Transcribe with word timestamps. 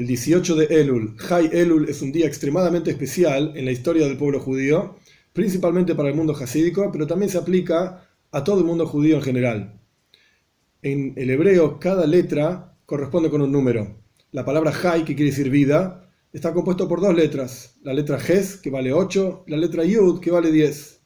El 0.00 0.06
18 0.06 0.56
de 0.56 0.80
Elul, 0.80 1.14
Hay 1.28 1.50
Elul, 1.52 1.86
es 1.86 2.00
un 2.00 2.10
día 2.10 2.26
extremadamente 2.26 2.90
especial 2.90 3.52
en 3.54 3.66
la 3.66 3.70
historia 3.70 4.06
del 4.06 4.16
pueblo 4.16 4.40
judío, 4.40 4.96
principalmente 5.34 5.94
para 5.94 6.08
el 6.08 6.14
mundo 6.14 6.34
hasídico, 6.34 6.88
pero 6.90 7.06
también 7.06 7.30
se 7.30 7.36
aplica 7.36 8.08
a 8.30 8.42
todo 8.42 8.60
el 8.60 8.64
mundo 8.64 8.86
judío 8.86 9.16
en 9.16 9.22
general. 9.22 9.78
En 10.80 11.12
el 11.16 11.28
hebreo, 11.28 11.78
cada 11.78 12.06
letra 12.06 12.78
corresponde 12.86 13.28
con 13.28 13.42
un 13.42 13.52
número. 13.52 13.98
La 14.32 14.42
palabra 14.42 14.72
Hay, 14.84 15.02
que 15.02 15.14
quiere 15.14 15.32
decir 15.32 15.50
vida, 15.50 16.10
está 16.32 16.54
compuesto 16.54 16.88
por 16.88 17.02
dos 17.02 17.14
letras. 17.14 17.76
La 17.82 17.92
letra 17.92 18.18
Ges, 18.18 18.56
que 18.56 18.70
vale 18.70 18.94
8, 18.94 19.44
y 19.48 19.50
la 19.50 19.58
letra 19.58 19.84
Yud, 19.84 20.20
que 20.20 20.30
vale 20.30 20.50
10. 20.50 20.98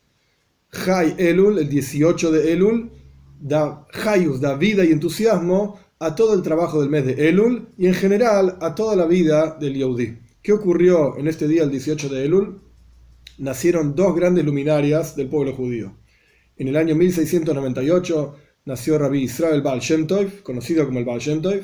Hay 0.86 1.16
Elul, 1.18 1.58
el 1.58 1.68
18 1.68 2.30
de 2.30 2.52
Elul, 2.52 2.92
da 3.40 3.88
Hayus, 3.92 4.40
da 4.40 4.54
vida 4.54 4.84
y 4.84 4.92
entusiasmo 4.92 5.80
a 6.04 6.14
todo 6.14 6.34
el 6.34 6.42
trabajo 6.42 6.82
del 6.82 6.90
mes 6.90 7.06
de 7.06 7.30
Elul 7.30 7.68
y 7.78 7.86
en 7.86 7.94
general 7.94 8.58
a 8.60 8.74
toda 8.74 8.94
la 8.94 9.06
vida 9.06 9.56
del 9.58 9.74
Yehudi. 9.74 10.18
¿Qué 10.42 10.52
ocurrió 10.52 11.16
en 11.16 11.28
este 11.28 11.48
día, 11.48 11.62
el 11.62 11.70
18 11.70 12.10
de 12.10 12.26
Elul? 12.26 12.60
Nacieron 13.38 13.94
dos 13.94 14.14
grandes 14.14 14.44
luminarias 14.44 15.16
del 15.16 15.28
pueblo 15.28 15.54
judío. 15.54 15.96
En 16.58 16.68
el 16.68 16.76
año 16.76 16.94
1698 16.94 18.36
nació 18.66 18.98
Rabbi 18.98 19.22
Israel 19.22 19.62
Baal 19.62 19.80
Shem 19.80 20.06
Tov, 20.06 20.42
conocido 20.42 20.84
como 20.84 20.98
el 20.98 21.06
Baal 21.06 21.20
Shem 21.20 21.40
Tov, 21.40 21.62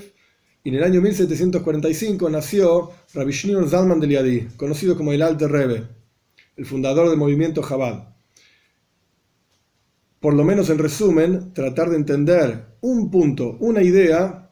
y 0.65 0.69
en 0.71 0.75
el 0.75 0.85
año 0.85 1.03
1745 1.03 2.31
nació 2.31 2.93
Rabbi 3.13 3.33
Shneur 3.33 3.69
Zalman 3.69 4.01
de 4.01 4.07
Liadi, 4.07 4.49
conocido 4.57 4.97
como 4.97 5.13
el 5.13 5.21
Alte 5.21 5.49
Rebbe, 5.49 5.85
el 6.57 6.65
fundador 6.65 7.11
del 7.11 7.19
movimiento 7.19 7.61
Chabad. 7.61 8.09
Por 10.21 10.35
lo 10.35 10.45
menos 10.45 10.69
en 10.69 10.77
resumen, 10.77 11.55
tratar 11.55 11.89
de 11.89 11.97
entender 11.97 12.77
un 12.83 13.11
punto, 13.11 13.57
una 13.59 13.83
idea 13.83 14.51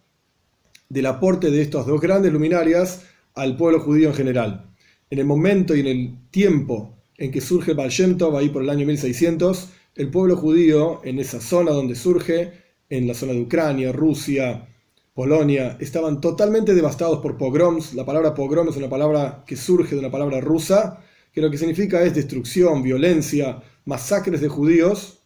del 0.89 1.05
aporte 1.05 1.51
de 1.51 1.61
estas 1.61 1.85
dos 1.85 2.01
grandes 2.01 2.33
luminarias 2.33 3.03
al 3.35 3.55
pueblo 3.59 3.79
judío 3.81 4.09
en 4.09 4.15
general. 4.15 4.75
En 5.11 5.19
el 5.19 5.27
momento 5.27 5.77
y 5.77 5.81
en 5.81 5.87
el 5.87 6.31
tiempo 6.31 6.97
en 7.19 7.31
que 7.31 7.43
surge 7.43 7.75
Baal 7.75 7.91
Shem 7.91 8.17
ahí 8.35 8.49
por 8.49 8.63
el 8.63 8.71
año 8.71 8.87
1600, 8.87 9.69
el 9.97 10.11
pueblo 10.11 10.37
judío 10.37 11.03
en 11.05 11.19
esa 11.19 11.39
zona 11.39 11.73
donde 11.73 11.97
surge, 11.97 12.51
en 12.89 13.07
la 13.07 13.13
zona 13.13 13.35
de 13.35 13.43
Ucrania, 13.43 13.93
Rusia, 13.93 14.67
Polonia, 15.13 15.77
estaban 15.81 16.23
totalmente 16.23 16.75
devastados 16.75 17.19
por 17.19 17.37
pogroms. 17.37 17.93
La 17.93 18.07
palabra 18.07 18.33
pogrom 18.33 18.71
es 18.71 18.77
una 18.79 18.89
palabra 18.89 19.45
que 19.47 19.57
surge 19.57 19.95
de 19.95 20.01
una 20.01 20.11
palabra 20.11 20.41
rusa, 20.41 21.05
que 21.31 21.43
lo 21.43 21.51
que 21.51 21.59
significa 21.59 22.03
es 22.03 22.15
destrucción, 22.15 22.83
violencia, 22.83 23.63
masacres 23.85 24.41
de 24.41 24.49
judíos 24.49 25.18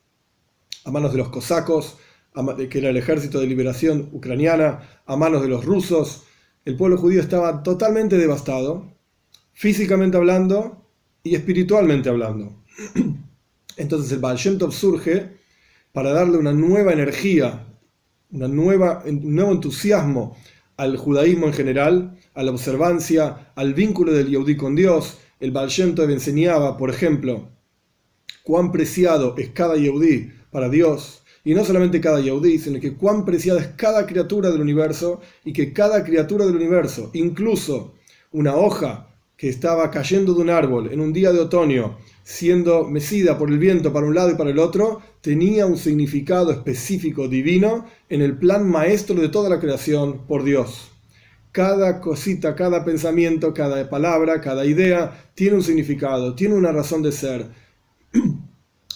a 0.84 0.91
manos 0.91 1.12
de 1.12 1.19
los 1.19 1.28
cosacos, 1.28 1.97
que 2.70 2.78
era 2.78 2.91
el 2.91 2.97
ejército 2.97 3.41
de 3.41 3.47
liberación 3.47 4.08
ucraniana, 4.12 4.80
a 5.06 5.16
manos 5.16 5.42
de 5.42 5.48
los 5.48 5.64
rusos. 5.64 6.25
El 6.64 6.77
pueblo 6.77 6.97
judío 6.97 7.20
estaba 7.20 7.62
totalmente 7.62 8.16
devastado, 8.16 8.92
físicamente 9.53 10.16
hablando 10.16 10.86
y 11.22 11.34
espiritualmente 11.34 12.08
hablando. 12.08 12.62
Entonces 13.77 14.12
el 14.12 14.19
Baal 14.19 14.38
surge 14.38 15.30
para 15.92 16.12
darle 16.12 16.38
una 16.38 16.53
nueva 16.53 16.92
energía, 16.92 17.66
una 18.30 18.48
nueva, 18.48 19.03
un 19.05 19.34
nuevo 19.34 19.53
entusiasmo 19.53 20.36
al 20.77 20.97
judaísmo 20.97 21.47
en 21.47 21.53
general, 21.53 22.19
a 22.34 22.42
la 22.42 22.50
observancia, 22.50 23.53
al 23.55 23.75
vínculo 23.75 24.12
del 24.12 24.28
Yehudi 24.28 24.56
con 24.56 24.75
Dios. 24.75 25.19
El 25.38 25.50
Baal 25.50 25.69
Shem 25.69 25.94
enseñaba, 25.98 26.77
por 26.77 26.91
ejemplo, 26.91 27.50
cuán 28.42 28.72
preciado 28.72 29.34
es 29.36 29.50
cada 29.50 29.77
Yehudi 29.77 30.30
para 30.53 30.69
Dios, 30.69 31.22
y 31.45 31.55
no 31.55 31.64
solamente 31.64 32.00
cada 32.00 32.20
Yehudi, 32.20 32.58
sino 32.61 32.78
que 32.78 32.95
cuán 32.95 33.25
preciada 33.25 33.61
es 33.61 33.69
cada 33.69 34.06
criatura 34.06 34.50
del 34.50 34.61
universo, 34.61 35.20
y 35.44 35.53
que 35.53 35.72
cada 35.72 36.05
criatura 36.05 36.47
del 36.47 36.55
universo, 36.55 37.11
incluso 37.14 37.94
una 38.31 38.55
hoja 38.55 39.09
que 39.37 39.49
estaba 39.49 39.91
cayendo 39.91 40.34
de 40.34 40.43
un 40.43 40.50
árbol 40.50 40.93
en 40.93 41.00
un 41.00 41.12
día 41.12 41.32
de 41.32 41.41
otoño, 41.41 41.99
siendo 42.22 42.84
mecida 42.84 43.37
por 43.37 43.50
el 43.50 43.59
viento 43.59 43.93
para 43.93 44.06
un 44.06 44.15
lado 44.15 44.31
y 44.31 44.34
para 44.37 44.50
el 44.50 44.60
otro, 44.60 45.03
tenía 45.21 45.66
un 45.66 45.76
significado 45.76 46.53
específico 46.53 47.26
divino 47.26 47.87
en 48.09 48.22
el 48.22 48.37
plan 48.37 48.69
maestro 48.69 49.21
de 49.21 49.28
toda 49.28 49.49
la 49.49 49.59
creación 49.59 50.26
por 50.28 50.44
Dios. 50.44 50.93
Cada 51.50 52.00
cosita, 52.00 52.55
cada 52.55 52.84
pensamiento, 52.84 53.53
cada 53.53 53.91
palabra, 53.91 54.41
cada 54.41 54.65
idea 54.65 55.31
tiene 55.34 55.56
un 55.56 55.62
significado, 55.62 56.34
tiene 56.34 56.55
una 56.55 56.72
razón 56.72 57.03
de 57.03 57.12
ser. 57.12 57.47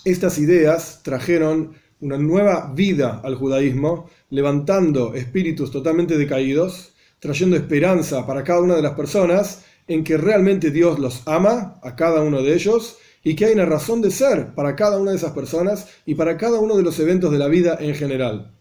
Estas 0.06 0.38
ideas 0.38 1.00
trajeron 1.02 1.74
una 1.98 2.16
nueva 2.16 2.72
vida 2.72 3.20
al 3.24 3.34
judaísmo, 3.34 4.08
levantando 4.30 5.14
espíritus 5.14 5.72
totalmente 5.72 6.16
decaídos, 6.16 6.92
trayendo 7.18 7.56
esperanza 7.56 8.24
para 8.24 8.44
cada 8.44 8.60
una 8.60 8.76
de 8.76 8.82
las 8.82 8.92
personas 8.92 9.64
en 9.88 10.04
que 10.04 10.16
realmente 10.16 10.70
Dios 10.70 11.00
los 11.00 11.26
ama 11.26 11.80
a 11.82 11.96
cada 11.96 12.22
uno 12.22 12.40
de 12.40 12.54
ellos 12.54 12.98
y 13.24 13.34
que 13.34 13.46
hay 13.46 13.54
una 13.54 13.66
razón 13.66 14.00
de 14.00 14.12
ser 14.12 14.54
para 14.54 14.76
cada 14.76 15.00
una 15.00 15.10
de 15.10 15.16
esas 15.16 15.32
personas 15.32 15.88
y 16.06 16.14
para 16.14 16.36
cada 16.36 16.60
uno 16.60 16.76
de 16.76 16.84
los 16.84 17.00
eventos 17.00 17.32
de 17.32 17.38
la 17.38 17.48
vida 17.48 17.76
en 17.80 17.96
general. 17.96 18.54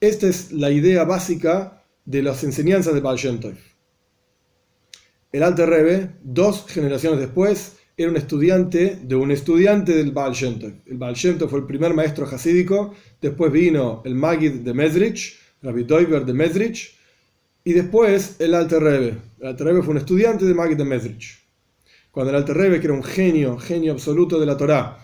Esta 0.00 0.26
es 0.26 0.52
la 0.52 0.70
idea 0.70 1.04
básica 1.04 1.82
de 2.04 2.22
las 2.22 2.44
enseñanzas 2.44 2.92
de 2.92 3.00
Baal. 3.00 3.56
El 5.32 5.42
Alter 5.42 5.66
Rebbe, 5.66 6.10
dos 6.22 6.66
generaciones 6.68 7.20
después, 7.20 7.78
era 7.96 8.10
un 8.10 8.16
estudiante 8.16 8.98
de 9.02 9.14
un 9.14 9.30
estudiante 9.30 9.94
del 9.94 10.10
Baal 10.10 10.32
Shem. 10.32 10.58
El 10.86 10.98
Baal 10.98 11.14
Shem 11.14 11.38
fue 11.38 11.60
el 11.60 11.66
primer 11.66 11.94
maestro 11.94 12.26
hasídico, 12.26 12.92
después 13.20 13.52
vino 13.52 14.02
el 14.04 14.16
Magid 14.16 14.62
de 14.62 14.74
Mezrich, 14.74 15.38
Rabbi 15.62 15.84
Doiber 15.84 16.24
de 16.24 16.34
Mezrich, 16.34 16.98
y 17.62 17.72
después 17.72 18.36
el 18.40 18.54
Alter 18.54 18.82
Rebbe. 18.82 19.14
El 19.38 19.46
Alter 19.46 19.66
Rebbe 19.66 19.82
fue 19.82 19.92
un 19.92 19.98
estudiante 19.98 20.44
de 20.44 20.54
Magid 20.54 20.76
de 20.76 20.84
Mezrich. 20.84 21.38
Cuando 22.10 22.30
el 22.30 22.36
Alter 22.36 22.56
Rebbe, 22.56 22.80
que 22.80 22.86
era 22.86 22.94
un 22.94 23.04
genio, 23.04 23.58
genio 23.58 23.92
absoluto 23.92 24.40
de 24.40 24.46
la 24.46 24.56
Torá, 24.56 24.98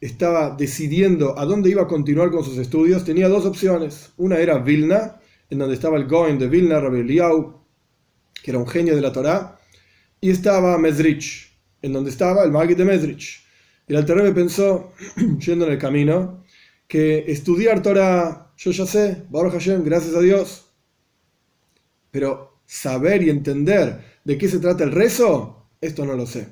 estaba 0.00 0.54
decidiendo 0.56 1.36
a 1.38 1.44
dónde 1.46 1.70
iba 1.70 1.82
a 1.82 1.88
continuar 1.88 2.30
con 2.30 2.44
sus 2.44 2.58
estudios, 2.58 3.04
tenía 3.04 3.28
dos 3.28 3.44
opciones. 3.44 4.12
Una 4.18 4.38
era 4.38 4.58
Vilna, 4.58 5.20
en 5.50 5.58
donde 5.58 5.74
estaba 5.74 5.96
el 5.96 6.06
Goin 6.06 6.38
de 6.38 6.46
Vilna, 6.46 6.78
Rabbi 6.78 7.00
Eliau, 7.00 7.60
que 8.40 8.52
era 8.52 8.58
un 8.60 8.68
genio 8.68 8.94
de 8.94 9.00
la 9.00 9.12
Torá, 9.12 9.58
y 10.20 10.30
estaba 10.30 10.78
Mezrich, 10.78 11.45
en 11.82 11.92
donde 11.92 12.10
estaba 12.10 12.44
el 12.44 12.50
Magid 12.50 12.76
de 12.76 12.84
Mezrich. 12.84 13.44
Y 13.88 13.92
el 13.92 13.98
Alter 13.98 14.16
Rebbe 14.16 14.32
pensó, 14.32 14.92
yendo 15.38 15.66
en 15.66 15.72
el 15.72 15.78
camino, 15.78 16.44
que 16.88 17.24
estudiar 17.30 17.82
Torah, 17.82 18.52
yo 18.56 18.70
ya 18.70 18.86
sé, 18.86 19.24
Baruch 19.30 19.52
Hashem, 19.52 19.84
gracias 19.84 20.14
a 20.14 20.20
Dios, 20.20 20.66
pero 22.10 22.60
saber 22.66 23.22
y 23.22 23.30
entender 23.30 24.00
de 24.24 24.38
qué 24.38 24.48
se 24.48 24.58
trata 24.58 24.84
el 24.84 24.92
rezo, 24.92 25.68
esto 25.80 26.04
no 26.04 26.14
lo 26.14 26.26
sé. 26.26 26.48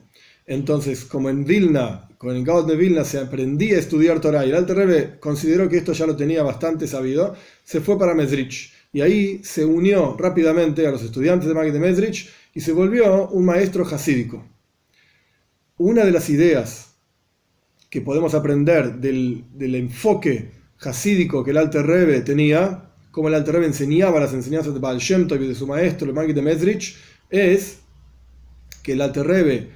Entonces, 0.47 1.05
como 1.05 1.31
en 1.31 1.45
Vilna, 1.45 2.09
con 2.19 2.37
el 2.37 2.45
Gaud 2.45 2.67
de 2.67 2.77
Vilna 2.77 3.05
se 3.05 3.19
aprendía 3.19 3.77
a 3.77 3.81
estudiar 3.81 4.21
Torah 4.21 4.45
y 4.45 4.51
el 4.51 4.57
Alter 4.57 4.77
Rebbe 4.77 5.19
consideró 5.19 5.69
que 5.69 5.79
esto 5.79 5.93
ya 5.93 6.07
lo 6.07 6.17
tenía 6.17 6.43
bastante 6.43 6.87
sabido, 6.87 7.35
se 7.65 7.81
fue 7.81 7.99
para 7.99 8.15
Mesrich. 8.15 8.73
Y 8.93 9.01
ahí 9.01 9.41
se 9.43 9.65
unió 9.65 10.17
rápidamente 10.17 10.87
a 10.87 10.91
los 10.91 11.03
estudiantes 11.03 11.49
de 11.49 11.55
Magid 11.55 11.73
de 11.73 11.81
Mesrich 11.81 12.31
y 12.55 12.61
se 12.61 12.73
volvió 12.73 13.29
un 13.29 13.45
maestro 13.45 13.85
hasídico. 13.85 14.45
Una 15.77 16.05
de 16.05 16.13
las 16.13 16.31
ideas 16.31 16.95
que 17.91 18.01
podemos 18.01 18.35
aprender 18.35 18.95
del, 18.95 19.45
enfoque 19.75 20.53
hasídico 20.81 21.43
que 21.43 21.51
el 21.51 21.57
Alter 21.57 21.85
Rebbe 21.85 22.21
tenía, 22.21 22.91
como 23.11 23.27
el 23.27 23.35
Alter 23.35 23.55
Rebbe 23.55 23.67
enseñaba 23.67 24.21
las 24.21 24.33
enseñanzas 24.33 24.73
de 24.73 24.79
Baal 24.79 24.99
Shem 24.99 25.27
y 25.29 25.47
de 25.49 25.55
su 25.55 25.67
maestro, 25.67 26.07
el 26.07 26.15
Magid 26.15 26.37
de 26.37 26.43
Mesrich, 26.43 26.97
es 27.29 27.81
que 28.85 28.93
el 28.93 29.01
Alter 29.01 29.27
Rebbe 29.27 29.71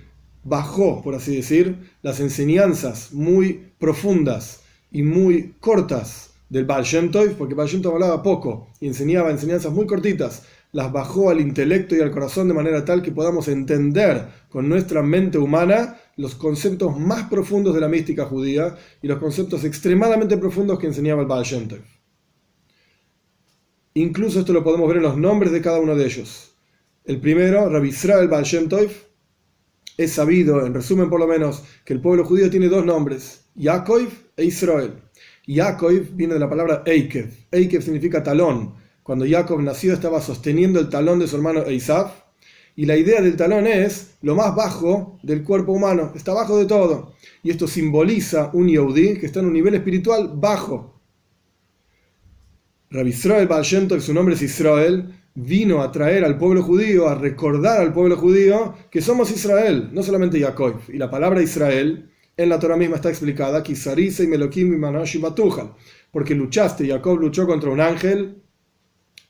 bajó, 0.44 1.02
por 1.02 1.16
así 1.16 1.34
decir, 1.34 1.90
las 2.02 2.20
enseñanzas 2.20 3.12
muy 3.12 3.72
profundas 3.80 4.60
y 4.92 5.02
muy 5.02 5.54
cortas 5.58 6.30
del 6.48 6.64
Baal 6.64 6.84
Shem 6.84 7.10
porque 7.36 7.54
Baal 7.54 7.68
Shem 7.68 7.84
hablaba 7.84 8.22
poco 8.22 8.68
y 8.78 8.86
enseñaba 8.86 9.32
enseñanzas 9.32 9.72
muy 9.72 9.86
cortitas, 9.86 10.44
las 10.72 10.92
bajó 10.92 11.30
al 11.30 11.40
intelecto 11.40 11.96
y 11.96 12.00
al 12.00 12.10
corazón 12.10 12.48
de 12.48 12.54
manera 12.54 12.84
tal 12.84 13.02
que 13.02 13.12
podamos 13.12 13.48
entender 13.48 14.26
con 14.48 14.68
nuestra 14.68 15.02
mente 15.02 15.38
humana 15.38 15.96
los 16.16 16.34
conceptos 16.34 16.98
más 16.98 17.28
profundos 17.28 17.74
de 17.74 17.80
la 17.80 17.88
mística 17.88 18.24
judía 18.26 18.76
y 19.00 19.06
los 19.06 19.18
conceptos 19.18 19.64
extremadamente 19.64 20.36
profundos 20.36 20.78
que 20.78 20.88
enseñaba 20.88 21.22
el 21.22 21.28
Baal 21.28 21.44
Shem. 21.44 21.68
Incluso 23.94 24.40
esto 24.40 24.52
lo 24.52 24.62
podemos 24.62 24.88
ver 24.88 24.98
en 24.98 25.04
los 25.04 25.16
nombres 25.16 25.52
de 25.52 25.62
cada 25.62 25.80
uno 25.80 25.96
de 25.96 26.04
ellos. 26.04 26.54
El 27.04 27.20
primero, 27.20 27.68
Rabbi 27.70 27.88
Israel 27.88 28.28
Baal 28.28 28.44
Shem 28.44 28.68
es 29.96 30.12
sabido, 30.12 30.64
en 30.64 30.74
resumen 30.74 31.08
por 31.08 31.18
lo 31.18 31.26
menos, 31.26 31.64
que 31.84 31.94
el 31.94 32.00
pueblo 32.00 32.24
judío 32.24 32.50
tiene 32.50 32.68
dos 32.68 32.84
nombres, 32.84 33.46
Yaakov 33.56 34.08
e 34.36 34.44
Israel. 34.44 34.92
Yaakov 35.46 36.10
viene 36.12 36.34
de 36.34 36.40
la 36.40 36.48
palabra 36.48 36.82
Eikev. 36.86 37.48
Eikev 37.50 37.82
significa 37.82 38.22
talón. 38.22 38.74
Cuando 39.08 39.24
Jacob 39.26 39.62
nació 39.62 39.94
estaba 39.94 40.20
sosteniendo 40.20 40.78
el 40.78 40.90
talón 40.90 41.18
de 41.18 41.26
su 41.26 41.36
hermano 41.36 41.64
Eisaf. 41.64 42.12
Y 42.76 42.84
la 42.84 42.94
idea 42.94 43.22
del 43.22 43.36
talón 43.36 43.66
es 43.66 44.18
lo 44.20 44.34
más 44.34 44.54
bajo 44.54 45.18
del 45.22 45.44
cuerpo 45.44 45.72
humano, 45.72 46.12
está 46.14 46.34
bajo 46.34 46.58
de 46.58 46.66
todo. 46.66 47.14
Y 47.42 47.48
esto 47.48 47.66
simboliza 47.66 48.50
un 48.52 48.68
Yehudi 48.68 49.16
que 49.16 49.24
está 49.24 49.40
en 49.40 49.46
un 49.46 49.54
nivel 49.54 49.74
espiritual 49.76 50.32
bajo. 50.34 51.00
Rabbi 52.90 53.08
Israel 53.08 53.48
Baal 53.48 53.62
Shem 53.64 53.88
Tov, 53.88 54.02
su 54.02 54.12
nombre 54.12 54.34
es 54.34 54.42
Israel, 54.42 55.10
vino 55.34 55.80
a 55.80 55.90
traer 55.90 56.22
al 56.22 56.36
pueblo 56.36 56.62
judío, 56.62 57.08
a 57.08 57.14
recordar 57.14 57.80
al 57.80 57.94
pueblo 57.94 58.14
judío 58.14 58.74
que 58.90 59.00
somos 59.00 59.30
Israel, 59.30 59.88
no 59.90 60.02
solamente 60.02 60.38
Jacob. 60.38 60.82
Y 60.86 60.98
la 60.98 61.10
palabra 61.10 61.40
Israel 61.40 62.10
en 62.36 62.48
la 62.50 62.58
Torah 62.58 62.76
misma 62.76 62.96
está 62.96 63.08
explicada, 63.08 63.62
y 63.66 64.26
Melokim 64.26 64.74
y 64.74 65.22
porque 66.10 66.34
luchaste, 66.34 66.86
Jacob 66.86 67.18
luchó 67.18 67.46
contra 67.46 67.70
un 67.70 67.80
ángel 67.80 68.42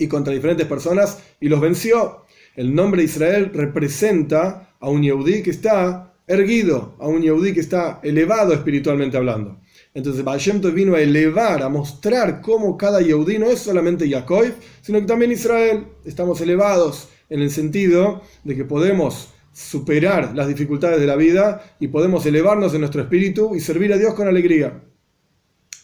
y 0.00 0.06
contra 0.06 0.32
diferentes 0.32 0.66
personas 0.68 1.18
y 1.40 1.48
los 1.48 1.60
venció. 1.60 2.24
El 2.54 2.72
nombre 2.72 3.02
Israel 3.02 3.50
representa 3.52 4.76
a 4.78 4.88
un 4.88 5.02
Yehudí 5.02 5.42
que 5.42 5.50
está 5.50 6.14
erguido, 6.24 6.94
a 7.00 7.08
un 7.08 7.20
Yehudí 7.20 7.52
que 7.52 7.58
está 7.60 7.98
elevado 8.04 8.52
espiritualmente 8.52 9.16
hablando. 9.16 9.58
Entonces 9.94 10.22
Baal 10.22 10.40
vino 10.72 10.94
a 10.94 11.00
elevar, 11.00 11.64
a 11.64 11.68
mostrar 11.68 12.40
cómo 12.40 12.76
cada 12.76 13.00
Yehudí 13.00 13.38
no 13.38 13.46
es 13.46 13.58
solamente 13.58 14.08
Jacob, 14.08 14.46
sino 14.82 15.00
que 15.00 15.06
también 15.06 15.32
Israel. 15.32 15.86
Estamos 16.04 16.40
elevados 16.40 17.08
en 17.28 17.40
el 17.40 17.50
sentido 17.50 18.22
de 18.44 18.54
que 18.54 18.64
podemos 18.64 19.30
superar 19.52 20.32
las 20.36 20.46
dificultades 20.46 21.00
de 21.00 21.06
la 21.08 21.16
vida 21.16 21.74
y 21.80 21.88
podemos 21.88 22.24
elevarnos 22.24 22.72
en 22.72 22.82
nuestro 22.82 23.02
espíritu 23.02 23.56
y 23.56 23.60
servir 23.60 23.92
a 23.92 23.98
Dios 23.98 24.14
con 24.14 24.28
alegría. 24.28 24.80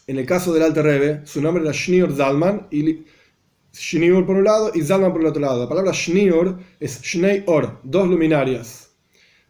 En 0.07 0.19
el 0.19 0.25
caso 0.25 0.53
del 0.53 0.63
Alte 0.63 0.81
Rebbe, 0.81 1.21
su 1.25 1.41
nombre 1.41 1.63
era 1.63 1.73
Shneur 1.73 2.15
Zalman, 2.15 2.67
Shneur 3.77 4.25
por 4.25 4.37
un 4.37 4.43
lado 4.43 4.71
y 4.73 4.81
Zalman 4.81 5.11
por 5.11 5.21
el 5.21 5.27
otro 5.27 5.41
lado. 5.41 5.63
La 5.63 5.69
palabra 5.69 5.91
Shneur 5.91 6.57
es 6.79 7.01
Shnei 7.01 7.43
Or, 7.45 7.79
dos 7.83 8.07
luminarias. 8.07 8.91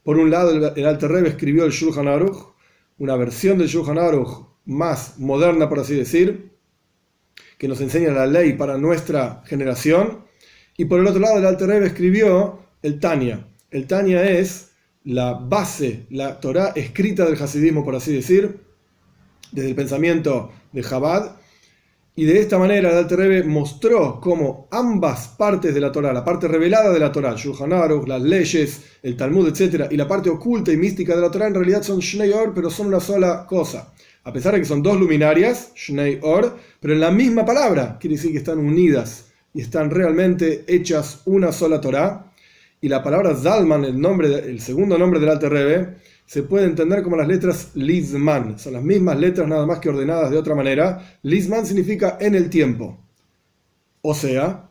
Por 0.04 0.18
un 0.18 0.30
lado, 0.30 0.52
el 0.76 0.86
Alte 0.86 1.08
Rebbe 1.08 1.30
escribió 1.30 1.66
el 1.66 1.72
Shulchan 1.72 2.08
Aruch, 2.08 2.54
una 2.98 3.16
versión 3.16 3.58
del 3.58 3.68
Shulchan 3.68 3.98
Aruch 3.98 4.48
más 4.66 5.20
moderna, 5.20 5.70
por 5.70 5.80
así 5.80 5.96
decir, 5.96 6.52
que 7.58 7.68
nos 7.68 7.82
enseña 7.82 8.12
la 8.12 8.28
ley 8.28 8.54
para 8.54 8.78
nuestra 8.78 9.44
generación. 9.46 10.26
Y 10.78 10.86
por 10.86 11.00
el 11.00 11.08
otro 11.08 11.22
lado, 11.22 11.38
el 11.38 11.46
Alte 11.46 11.66
Rebbe 11.66 11.88
escribió 11.88 12.60
el 12.82 13.00
Tanya. 13.00 13.48
El 13.72 13.88
Tanya 13.88 14.24
es 14.24 14.72
la 15.04 15.34
base, 15.34 16.08
la 16.10 16.40
Torah 16.40 16.74
escrita 16.76 17.26
del 17.26 17.42
Hasidismo, 17.42 17.86
por 17.86 17.96
así 17.96 18.14
decir, 18.14 18.60
desde 19.52 19.70
el 19.70 19.76
pensamiento 19.76 20.52
de 20.72 20.82
Chabad. 20.82 21.38
Y 22.18 22.24
de 22.24 22.40
esta 22.40 22.58
manera 22.58 22.90
el 22.92 22.98
Alter 22.98 23.20
Rebbe 23.20 23.44
mostró 23.44 24.22
cómo 24.22 24.70
ambas 24.72 25.28
partes 25.38 25.74
de 25.74 25.82
la 25.82 25.92
Torah, 25.92 26.14
la 26.14 26.24
parte 26.24 26.48
revelada 26.48 26.94
de 26.94 27.00
la 27.00 27.12
Torah, 27.12 27.36
Shulchan 27.36 27.74
Aruch, 27.74 28.08
las 28.08 28.22
leyes, 28.22 28.84
el 29.04 29.18
Talmud, 29.18 29.50
etc., 29.50 29.88
y 29.92 29.98
la 29.98 30.08
parte 30.08 30.30
oculta 30.30 30.72
y 30.72 30.78
mística 30.78 31.14
de 31.14 31.22
la 31.22 31.30
Torah, 31.30 31.48
en 31.48 31.56
realidad 31.56 31.84
son 31.84 32.00
Shnei 32.00 32.32
Or, 32.32 32.54
pero 32.54 32.70
son 32.70 32.88
una 32.88 33.02
sola 33.02 33.46
cosa. 33.46 33.94
A 34.24 34.32
pesar 34.32 34.54
de 34.54 34.60
que 34.60 34.66
son 34.66 34.82
dos 34.82 34.98
luminarias, 34.98 35.74
Shnei 35.76 36.20
Or, 36.22 36.56
pero 36.80 36.94
en 36.94 37.02
la 37.02 37.12
misma 37.12 37.44
palabra, 37.44 37.98
quiere 38.00 38.16
decir 38.16 38.32
que 38.32 38.38
están 38.38 38.60
unidas 38.60 39.26
y 39.54 39.60
están 39.60 39.90
realmente 39.90 40.64
hechas 40.68 41.22
una 41.26 41.52
sola 41.52 41.82
Torah. 41.82 42.32
Y 42.80 42.88
la 42.88 43.04
palabra 43.04 43.36
Zalman, 43.36 43.84
el, 43.84 44.00
nombre, 44.00 44.28
el 44.28 44.62
segundo 44.62 44.98
nombre 44.98 45.20
del 45.20 45.30
Alter 45.30 45.52
Rebbe, 45.52 45.96
se 46.26 46.44
puede 46.44 46.66
entender 46.66 47.04
como 47.04 47.16
las 47.16 47.28
letras 47.28 47.72
Lizman. 47.76 48.58
Son 48.58 48.74
las 48.74 48.84
mismas 48.84 49.18
letras, 49.20 49.48
nada 49.48 49.66
más 49.66 49.80
que 49.80 49.90
ordenadas 49.90 50.32
de 50.32 50.38
otra 50.38 50.56
manera. 50.56 51.18
Lizman 51.22 51.66
significa 51.66 52.18
en 52.20 52.36
el 52.36 52.50
tiempo. 52.50 52.98
O 54.02 54.14
sea, 54.14 54.70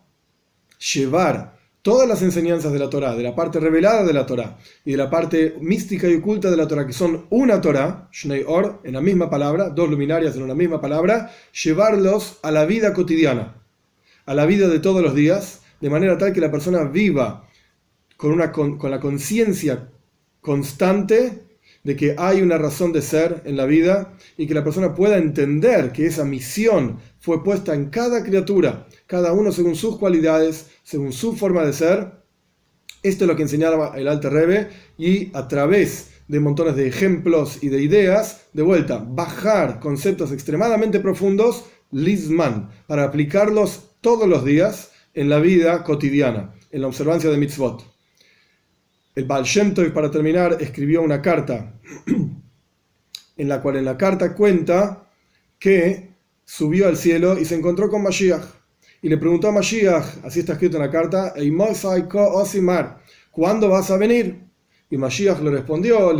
llevar 0.94 1.54
todas 1.82 2.08
las 2.08 2.22
enseñanzas 2.22 2.72
de 2.72 2.78
la 2.78 2.90
Torah, 2.90 3.14
de 3.14 3.22
la 3.22 3.34
parte 3.34 3.60
revelada 3.60 4.04
de 4.04 4.12
la 4.12 4.26
Torah 4.26 4.56
y 4.84 4.92
de 4.92 4.96
la 4.96 5.10
parte 5.10 5.56
mística 5.60 6.08
y 6.08 6.14
oculta 6.14 6.50
de 6.50 6.56
la 6.56 6.66
Torah, 6.66 6.86
que 6.86 6.92
son 6.92 7.26
una 7.30 7.60
Torah, 7.60 8.08
Shnei 8.10 8.42
Or, 8.46 8.80
en 8.84 8.94
la 8.94 9.00
misma 9.00 9.30
palabra, 9.30 9.68
dos 9.68 9.88
luminarias 9.88 10.34
en 10.34 10.42
una 10.42 10.54
misma 10.54 10.80
palabra, 10.80 11.30
llevarlos 11.62 12.38
a 12.42 12.50
la 12.50 12.64
vida 12.64 12.92
cotidiana, 12.94 13.62
a 14.26 14.34
la 14.34 14.46
vida 14.46 14.68
de 14.68 14.80
todos 14.80 15.02
los 15.02 15.14
días, 15.14 15.60
de 15.80 15.90
manera 15.90 16.16
tal 16.18 16.32
que 16.32 16.40
la 16.40 16.50
persona 16.50 16.84
viva 16.84 17.46
con, 18.16 18.32
una, 18.32 18.50
con 18.50 18.90
la 18.90 18.98
conciencia 18.98 19.90
constante 20.40 21.43
de 21.84 21.96
que 21.96 22.16
hay 22.18 22.40
una 22.40 22.58
razón 22.58 22.92
de 22.92 23.02
ser 23.02 23.42
en 23.44 23.56
la 23.56 23.66
vida 23.66 24.14
y 24.36 24.46
que 24.46 24.54
la 24.54 24.64
persona 24.64 24.94
pueda 24.94 25.18
entender 25.18 25.92
que 25.92 26.06
esa 26.06 26.24
misión 26.24 26.98
fue 27.20 27.44
puesta 27.44 27.74
en 27.74 27.90
cada 27.90 28.24
criatura, 28.24 28.86
cada 29.06 29.32
uno 29.32 29.52
según 29.52 29.76
sus 29.76 29.98
cualidades, 29.98 30.70
según 30.82 31.12
su 31.12 31.36
forma 31.36 31.64
de 31.64 31.74
ser. 31.74 32.12
Esto 33.02 33.24
es 33.24 33.28
lo 33.28 33.36
que 33.36 33.42
enseñaba 33.42 33.92
el 33.96 34.08
Alter 34.08 34.32
Rebbe 34.32 34.68
y 34.96 35.30
a 35.36 35.46
través 35.46 36.10
de 36.26 36.40
montones 36.40 36.74
de 36.74 36.88
ejemplos 36.88 37.62
y 37.62 37.68
de 37.68 37.82
ideas, 37.82 38.46
de 38.54 38.62
vuelta, 38.62 39.04
bajar 39.06 39.78
conceptos 39.78 40.32
extremadamente 40.32 41.00
profundos, 41.00 41.66
Lizman, 41.90 42.70
para 42.86 43.04
aplicarlos 43.04 43.90
todos 44.00 44.26
los 44.26 44.42
días 44.44 44.90
en 45.12 45.28
la 45.28 45.38
vida 45.38 45.84
cotidiana, 45.84 46.54
en 46.70 46.80
la 46.80 46.88
observancia 46.88 47.30
de 47.30 47.36
mitzvot. 47.36 47.93
El 49.14 49.26
Baal 49.26 49.44
Shem 49.44 49.74
para 49.92 50.10
terminar, 50.10 50.56
escribió 50.60 51.00
una 51.00 51.22
carta 51.22 51.72
en 53.36 53.48
la 53.48 53.62
cual 53.62 53.76
en 53.76 53.84
la 53.84 53.96
carta 53.96 54.34
cuenta 54.34 55.08
que 55.56 56.10
subió 56.44 56.88
al 56.88 56.96
cielo 56.96 57.38
y 57.38 57.44
se 57.44 57.54
encontró 57.54 57.88
con 57.88 58.02
Mashiach. 58.02 58.44
Y 59.02 59.08
le 59.08 59.18
preguntó 59.18 59.48
a 59.48 59.52
Mashiach, 59.52 60.24
así 60.24 60.40
está 60.40 60.54
escrito 60.54 60.78
en 60.78 60.82
la 60.82 60.90
carta, 60.90 61.32
¿cuándo 63.30 63.68
vas 63.68 63.90
a 63.92 63.96
venir? 63.96 64.40
Y 64.90 64.96
Mashiach 64.96 65.40
le 65.42 65.50
respondió, 65.50 66.12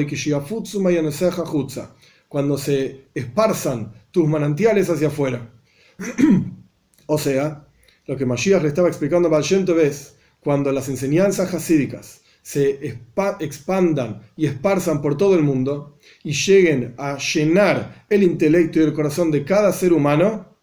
cuando 2.28 2.58
se 2.58 3.08
esparzan 3.12 3.92
tus 4.12 4.28
manantiales 4.28 4.88
hacia 4.88 5.08
afuera. 5.08 5.50
o 7.06 7.18
sea, 7.18 7.66
lo 8.06 8.16
que 8.16 8.26
Mashiach 8.26 8.62
le 8.62 8.68
estaba 8.68 8.86
explicando 8.88 9.26
a 9.26 9.32
Baal 9.32 9.42
Shem 9.42 9.66
es, 9.80 10.14
cuando 10.38 10.70
las 10.70 10.88
enseñanzas 10.88 11.52
hasídicas 11.54 12.23
se 12.44 12.98
expandan 13.40 14.20
y 14.36 14.44
esparzan 14.44 15.00
por 15.00 15.16
todo 15.16 15.34
el 15.34 15.42
mundo 15.42 15.98
y 16.22 16.32
lleguen 16.32 16.94
a 16.98 17.16
llenar 17.16 18.04
el 18.10 18.22
intelecto 18.22 18.78
y 18.78 18.82
el 18.82 18.92
corazón 18.92 19.30
de 19.30 19.44
cada 19.44 19.72
ser 19.72 19.94
humano, 19.94 20.54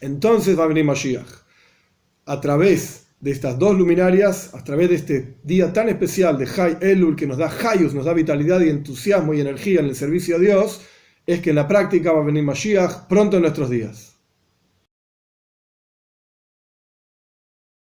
entonces 0.00 0.58
va 0.58 0.64
a 0.64 0.68
venir 0.68 0.86
Mashiach. 0.86 1.28
A 2.24 2.40
través 2.40 3.08
de 3.20 3.30
estas 3.30 3.58
dos 3.58 3.76
luminarias, 3.76 4.54
a 4.54 4.64
través 4.64 4.88
de 4.88 4.94
este 4.94 5.34
día 5.42 5.70
tan 5.70 5.90
especial 5.90 6.38
de 6.38 6.48
Hay 6.56 6.78
Elul 6.80 7.14
que 7.14 7.26
nos 7.26 7.36
da 7.36 7.52
Hayus, 7.62 7.92
nos 7.92 8.06
da 8.06 8.14
vitalidad 8.14 8.62
y 8.62 8.70
entusiasmo 8.70 9.34
y 9.34 9.42
energía 9.42 9.80
en 9.80 9.86
el 9.86 9.96
servicio 9.96 10.36
a 10.36 10.38
Dios, 10.38 10.80
es 11.26 11.40
que 11.40 11.50
en 11.50 11.56
la 11.56 11.68
práctica 11.68 12.12
va 12.12 12.22
a 12.22 12.24
venir 12.24 12.42
Mashiach 12.42 13.06
pronto 13.06 13.36
en 13.36 13.42
nuestros 13.42 13.68
días. 13.68 14.15